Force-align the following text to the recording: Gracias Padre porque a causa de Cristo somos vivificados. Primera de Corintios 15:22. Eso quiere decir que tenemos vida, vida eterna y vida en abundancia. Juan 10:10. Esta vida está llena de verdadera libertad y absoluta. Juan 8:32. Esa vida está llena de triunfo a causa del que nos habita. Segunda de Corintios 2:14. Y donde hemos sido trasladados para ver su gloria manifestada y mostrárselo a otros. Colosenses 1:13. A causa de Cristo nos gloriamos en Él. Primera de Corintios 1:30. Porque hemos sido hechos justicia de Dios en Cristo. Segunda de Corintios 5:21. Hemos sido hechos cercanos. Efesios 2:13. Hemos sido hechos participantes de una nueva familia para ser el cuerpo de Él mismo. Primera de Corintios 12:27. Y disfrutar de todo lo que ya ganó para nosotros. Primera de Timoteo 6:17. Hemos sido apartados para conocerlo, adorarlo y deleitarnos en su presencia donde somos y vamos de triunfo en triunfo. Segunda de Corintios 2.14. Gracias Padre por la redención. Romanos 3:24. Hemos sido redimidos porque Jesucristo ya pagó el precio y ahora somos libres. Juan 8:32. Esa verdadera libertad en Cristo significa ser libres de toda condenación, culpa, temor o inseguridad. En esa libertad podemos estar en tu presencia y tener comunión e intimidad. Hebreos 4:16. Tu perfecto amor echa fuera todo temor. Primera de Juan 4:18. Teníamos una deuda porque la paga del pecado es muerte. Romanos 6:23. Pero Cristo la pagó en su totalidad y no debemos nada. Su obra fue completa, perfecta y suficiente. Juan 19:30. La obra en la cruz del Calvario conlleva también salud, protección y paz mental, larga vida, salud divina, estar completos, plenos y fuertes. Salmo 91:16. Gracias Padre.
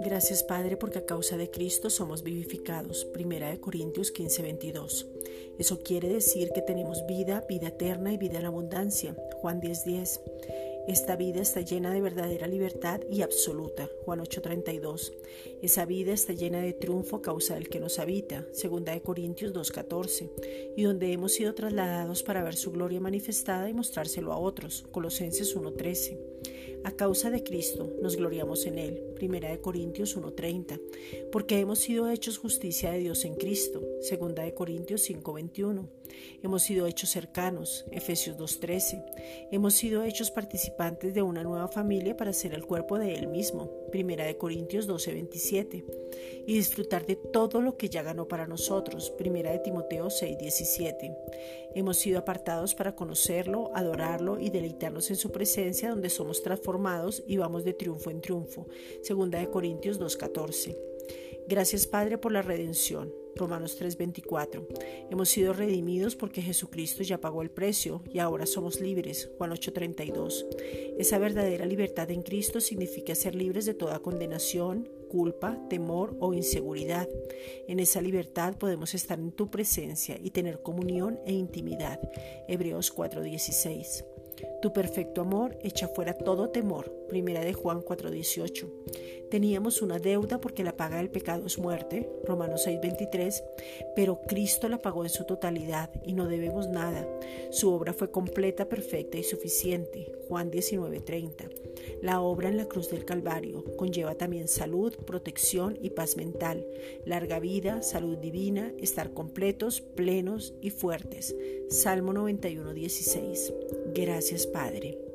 Gracias 0.00 0.42
Padre 0.44 0.76
porque 0.76 1.00
a 1.00 1.04
causa 1.04 1.36
de 1.36 1.50
Cristo 1.50 1.90
somos 1.90 2.22
vivificados. 2.22 3.04
Primera 3.12 3.50
de 3.50 3.60
Corintios 3.60 4.12
15:22. 4.12 5.06
Eso 5.58 5.80
quiere 5.80 6.08
decir 6.08 6.50
que 6.54 6.62
tenemos 6.62 7.06
vida, 7.06 7.44
vida 7.48 7.68
eterna 7.68 8.12
y 8.12 8.16
vida 8.16 8.38
en 8.38 8.46
abundancia. 8.46 9.16
Juan 9.40 9.60
10:10. 9.60 10.20
Esta 10.86 11.16
vida 11.16 11.42
está 11.42 11.62
llena 11.62 11.92
de 11.92 12.00
verdadera 12.00 12.46
libertad 12.46 13.00
y 13.10 13.22
absoluta. 13.22 13.90
Juan 14.04 14.20
8:32. 14.20 15.12
Esa 15.60 15.84
vida 15.84 16.12
está 16.12 16.32
llena 16.32 16.60
de 16.60 16.74
triunfo 16.74 17.16
a 17.16 17.22
causa 17.22 17.54
del 17.54 17.68
que 17.68 17.80
nos 17.80 17.98
habita. 17.98 18.46
Segunda 18.52 18.92
de 18.92 19.02
Corintios 19.02 19.52
2:14. 19.52 20.30
Y 20.76 20.84
donde 20.84 21.12
hemos 21.12 21.32
sido 21.32 21.54
trasladados 21.54 22.22
para 22.22 22.44
ver 22.44 22.54
su 22.54 22.70
gloria 22.70 23.00
manifestada 23.00 23.68
y 23.68 23.74
mostrárselo 23.74 24.32
a 24.32 24.38
otros. 24.38 24.84
Colosenses 24.92 25.56
1:13. 25.56 26.18
A 26.86 26.92
causa 26.92 27.30
de 27.30 27.42
Cristo 27.42 27.92
nos 28.00 28.14
gloriamos 28.14 28.64
en 28.64 28.78
Él. 28.78 29.02
Primera 29.16 29.50
de 29.50 29.60
Corintios 29.60 30.16
1:30. 30.16 30.78
Porque 31.32 31.58
hemos 31.58 31.80
sido 31.80 32.08
hechos 32.08 32.38
justicia 32.38 32.92
de 32.92 33.00
Dios 33.00 33.24
en 33.24 33.34
Cristo. 33.34 33.82
Segunda 34.00 34.44
de 34.44 34.54
Corintios 34.54 35.02
5:21. 35.02 35.88
Hemos 36.44 36.62
sido 36.62 36.86
hechos 36.86 37.10
cercanos. 37.10 37.86
Efesios 37.90 38.36
2:13. 38.36 39.04
Hemos 39.50 39.74
sido 39.74 40.04
hechos 40.04 40.30
participantes 40.30 41.12
de 41.12 41.22
una 41.22 41.42
nueva 41.42 41.66
familia 41.66 42.16
para 42.16 42.32
ser 42.32 42.54
el 42.54 42.64
cuerpo 42.64 43.00
de 43.00 43.16
Él 43.16 43.26
mismo. 43.26 43.68
Primera 43.90 44.24
de 44.24 44.36
Corintios 44.36 44.86
12:27. 44.86 45.84
Y 46.46 46.54
disfrutar 46.54 47.04
de 47.04 47.16
todo 47.16 47.60
lo 47.60 47.76
que 47.76 47.88
ya 47.88 48.04
ganó 48.04 48.28
para 48.28 48.46
nosotros. 48.46 49.10
Primera 49.10 49.50
de 49.50 49.58
Timoteo 49.58 50.08
6:17. 50.08 51.16
Hemos 51.74 51.98
sido 51.98 52.20
apartados 52.20 52.74
para 52.74 52.94
conocerlo, 52.94 53.70
adorarlo 53.74 54.38
y 54.38 54.50
deleitarnos 54.50 55.10
en 55.10 55.16
su 55.16 55.30
presencia 55.30 55.90
donde 55.90 56.08
somos 56.08 56.42
y 57.26 57.36
vamos 57.36 57.64
de 57.64 57.72
triunfo 57.72 58.10
en 58.10 58.20
triunfo. 58.20 58.66
Segunda 59.02 59.38
de 59.38 59.50
Corintios 59.50 60.00
2.14. 60.00 60.76
Gracias 61.48 61.86
Padre 61.86 62.18
por 62.18 62.32
la 62.32 62.42
redención. 62.42 63.12
Romanos 63.36 63.78
3:24. 63.78 64.66
Hemos 65.10 65.28
sido 65.28 65.52
redimidos 65.52 66.16
porque 66.16 66.42
Jesucristo 66.42 67.02
ya 67.02 67.20
pagó 67.20 67.42
el 67.42 67.50
precio 67.50 68.02
y 68.12 68.18
ahora 68.18 68.46
somos 68.46 68.80
libres. 68.80 69.30
Juan 69.38 69.52
8:32. 69.52 70.46
Esa 70.98 71.18
verdadera 71.18 71.66
libertad 71.66 72.10
en 72.10 72.22
Cristo 72.22 72.60
significa 72.60 73.14
ser 73.14 73.34
libres 73.34 73.66
de 73.66 73.74
toda 73.74 74.00
condenación, 74.00 74.88
culpa, 75.08 75.58
temor 75.68 76.16
o 76.18 76.34
inseguridad. 76.34 77.08
En 77.68 77.78
esa 77.78 78.00
libertad 78.00 78.56
podemos 78.56 78.94
estar 78.94 79.18
en 79.18 79.32
tu 79.32 79.50
presencia 79.50 80.18
y 80.20 80.30
tener 80.30 80.62
comunión 80.62 81.20
e 81.26 81.32
intimidad. 81.32 82.00
Hebreos 82.48 82.90
4:16. 82.90 84.15
Tu 84.62 84.72
perfecto 84.72 85.20
amor 85.20 85.58
echa 85.62 85.88
fuera 85.88 86.14
todo 86.14 86.50
temor. 86.50 86.92
Primera 87.08 87.44
de 87.44 87.52
Juan 87.52 87.82
4:18. 87.82 88.68
Teníamos 89.30 89.82
una 89.82 89.98
deuda 89.98 90.40
porque 90.40 90.62
la 90.64 90.76
paga 90.76 90.98
del 90.98 91.10
pecado 91.10 91.46
es 91.46 91.58
muerte. 91.58 92.08
Romanos 92.24 92.62
6:23. 92.66 93.42
Pero 93.94 94.20
Cristo 94.22 94.68
la 94.68 94.78
pagó 94.78 95.04
en 95.04 95.10
su 95.10 95.24
totalidad 95.24 95.90
y 96.04 96.12
no 96.12 96.26
debemos 96.26 96.68
nada. 96.68 97.06
Su 97.50 97.72
obra 97.72 97.92
fue 97.92 98.10
completa, 98.10 98.68
perfecta 98.68 99.18
y 99.18 99.22
suficiente. 99.22 100.12
Juan 100.28 100.50
19:30. 100.50 101.48
La 102.02 102.20
obra 102.20 102.48
en 102.48 102.56
la 102.56 102.66
cruz 102.66 102.90
del 102.90 103.04
Calvario 103.04 103.64
conlleva 103.76 104.14
también 104.14 104.48
salud, 104.48 104.94
protección 105.06 105.78
y 105.80 105.90
paz 105.90 106.16
mental, 106.16 106.66
larga 107.04 107.38
vida, 107.38 107.82
salud 107.82 108.16
divina, 108.18 108.72
estar 108.78 109.12
completos, 109.12 109.80
plenos 109.80 110.54
y 110.60 110.70
fuertes. 110.70 111.34
Salmo 111.68 112.12
91:16. 112.12 113.52
Gracias 113.96 114.46
Padre. 114.46 115.05